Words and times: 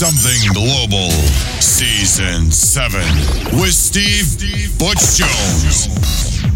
Something 0.00 0.54
Global, 0.54 1.10
Season 1.60 2.50
7, 2.50 3.00
with 3.60 3.74
Steve 3.74 4.78
Butch 4.78 5.18
Jones. 5.18 5.88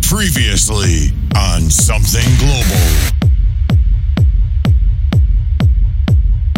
Previously 0.09 1.12
on 1.37 1.69
Something 1.69 2.25
Global. 2.38 3.12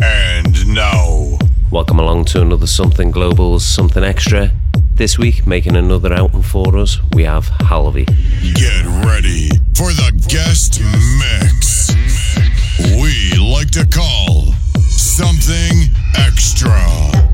And 0.00 0.72
now, 0.72 1.36
Welcome 1.72 1.98
along 1.98 2.26
to 2.26 2.42
another 2.42 2.68
Something 2.68 3.10
Global's 3.10 3.64
Something 3.64 4.04
Extra. 4.04 4.52
This 4.94 5.18
week, 5.18 5.44
making 5.44 5.74
another 5.74 6.12
outing 6.12 6.42
for 6.42 6.78
us, 6.78 7.00
we 7.14 7.24
have 7.24 7.48
Halvy. 7.62 8.04
get 8.54 8.84
ready 9.04 9.48
for 9.74 9.90
the 9.90 10.12
guest 10.28 10.80
mix. 11.18 11.90
We 12.94 13.36
like 13.36 13.72
to 13.72 13.84
call 13.86 14.52
Something 14.88 15.85
Extra. 16.18 17.25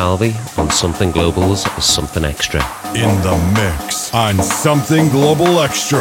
Halvy 0.00 0.34
on 0.56 0.70
Something 0.70 1.10
Global's 1.10 1.64
Something 1.84 2.24
Extra. 2.24 2.62
In 2.94 3.20
the 3.20 3.36
mix 3.54 4.14
on 4.14 4.42
Something 4.42 5.10
Global 5.10 5.60
Extra. 5.60 6.00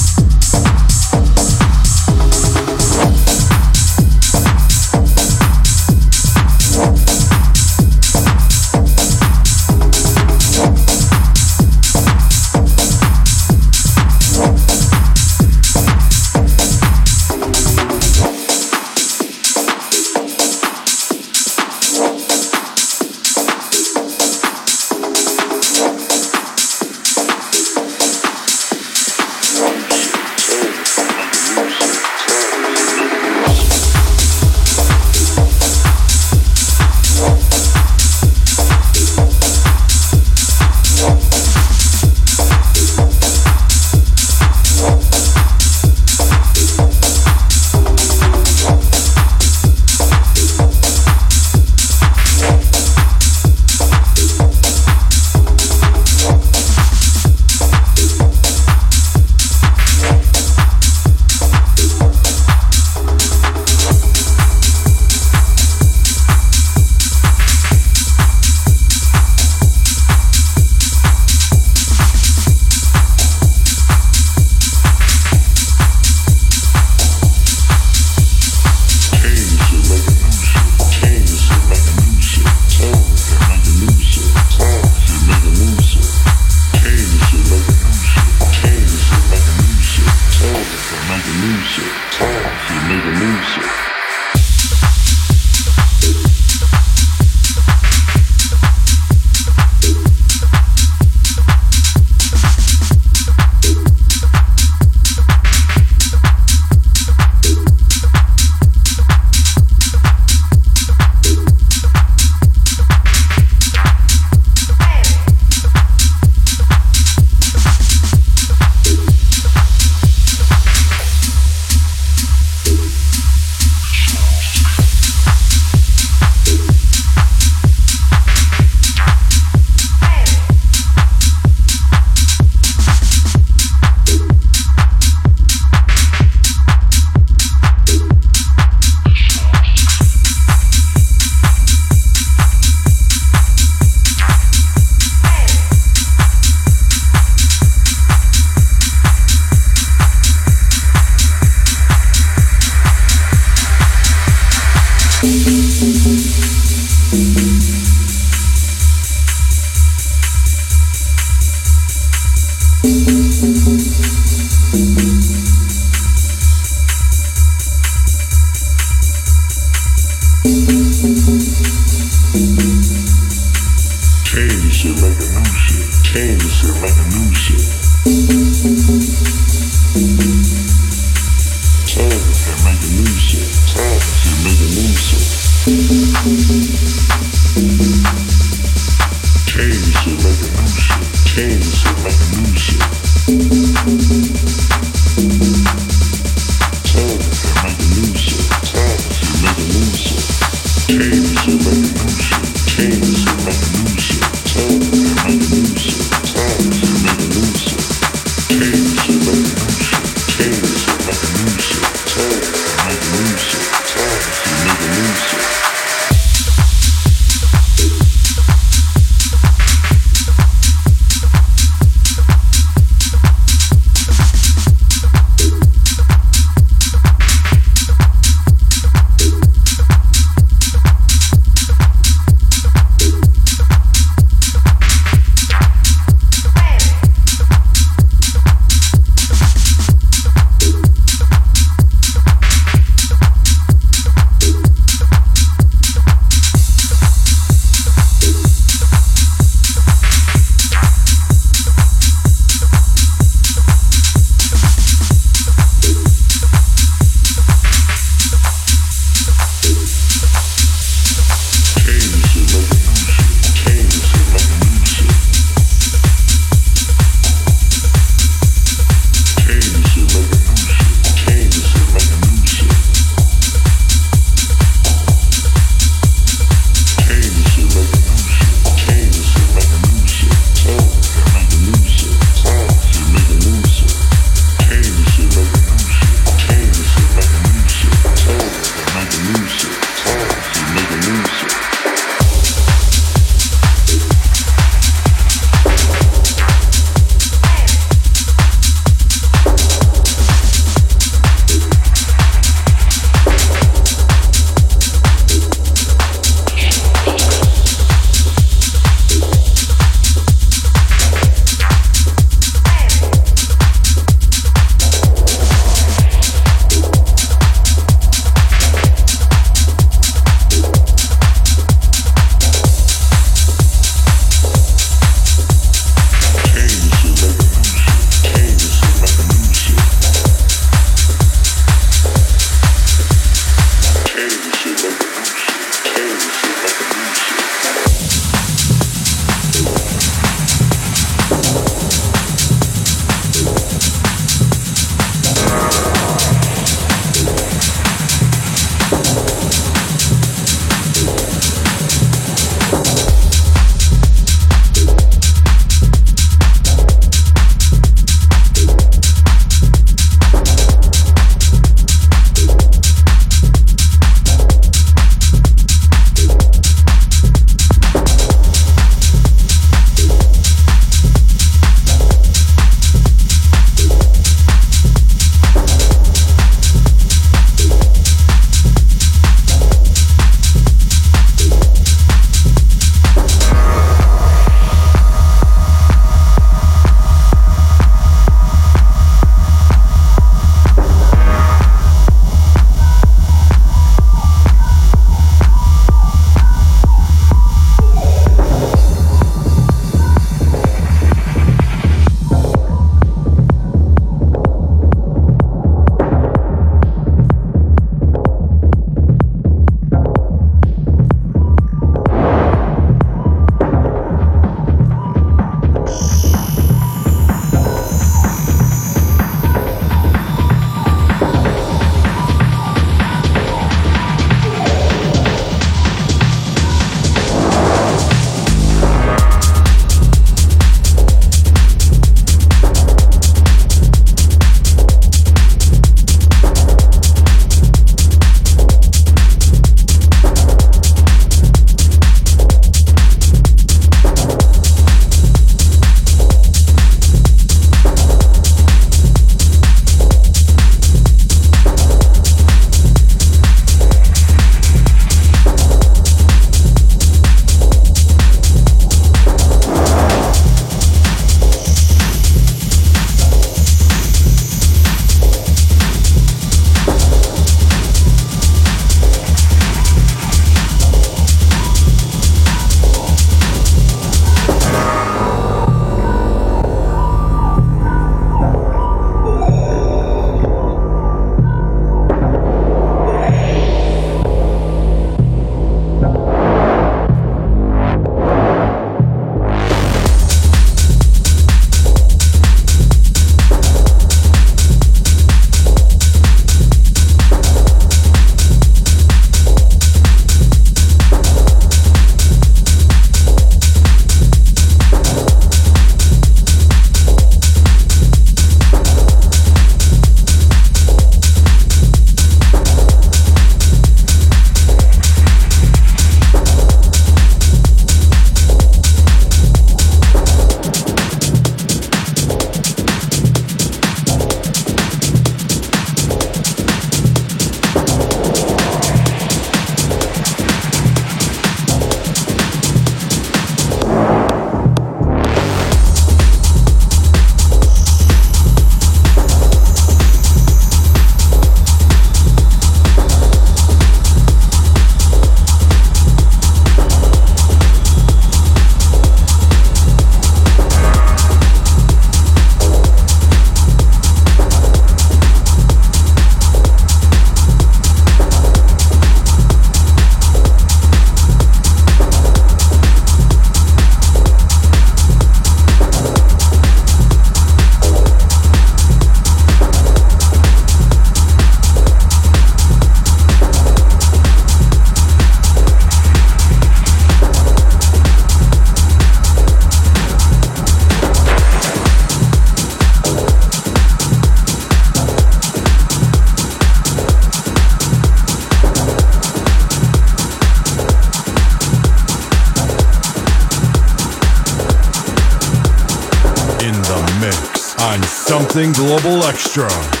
Global 598.69 599.23
Extra. 599.23 600.00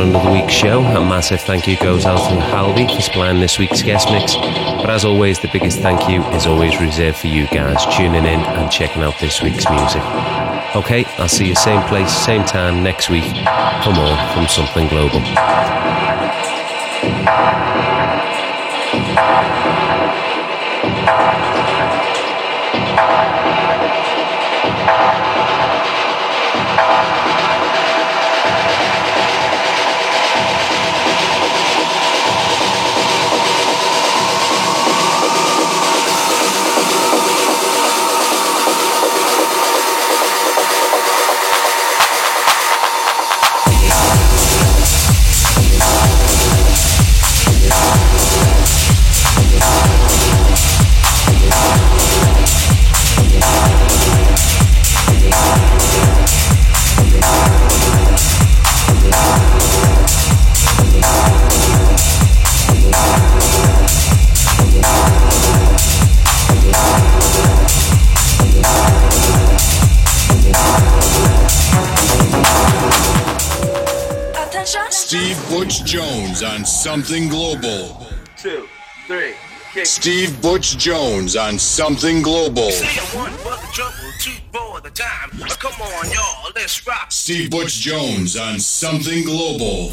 Show. 0.00 0.80
A 0.80 1.04
massive 1.04 1.42
thank 1.42 1.68
you 1.68 1.76
goes 1.76 2.06
out 2.06 2.16
to 2.30 2.40
Halvy 2.40 2.86
for 2.86 3.02
supplying 3.02 3.38
this 3.38 3.58
week's 3.58 3.82
guest 3.82 4.08
mix. 4.10 4.34
But 4.34 4.88
as 4.88 5.04
always, 5.04 5.38
the 5.38 5.48
biggest 5.48 5.80
thank 5.80 6.08
you 6.08 6.24
is 6.28 6.46
always 6.46 6.80
reserved 6.80 7.18
for 7.18 7.26
you 7.26 7.46
guys 7.48 7.84
tuning 7.94 8.24
in 8.24 8.40
and 8.40 8.70
checking 8.70 9.02
out 9.02 9.18
this 9.20 9.42
week's 9.42 9.68
music. 9.68 10.02
Okay, 10.74 11.04
I'll 11.18 11.28
see 11.28 11.48
you 11.48 11.54
same 11.54 11.82
place, 11.82 12.10
same 12.10 12.44
time 12.44 12.82
next 12.82 13.10
week 13.10 13.24
for 13.84 13.92
more 13.92 14.16
from 14.32 14.48
Something 14.48 14.88
Global. 14.88 15.20
Jones 23.00 23.29
on 76.60 76.66
Something 76.66 77.26
Global. 77.30 78.06
Two, 78.36 78.68
three, 79.06 79.32
kick. 79.72 79.86
Steve 79.86 80.42
Butch 80.42 80.76
Jones 80.76 81.34
on 81.34 81.58
Something 81.58 82.20
Global. 82.20 82.70
one 83.14 83.32
for 83.32 83.56
the 83.56 83.68
trouble, 83.72 83.94
two 84.18 84.32
for 84.52 84.78
the 84.82 84.90
time. 84.90 85.30
Come 85.58 85.80
on, 85.80 86.10
y'all, 86.10 86.52
let's 86.54 86.86
rock. 86.86 87.10
Steve 87.10 87.50
Butch 87.50 87.80
Jones 87.80 88.36
on 88.36 88.58
Something 88.60 89.24
Global. 89.24 89.90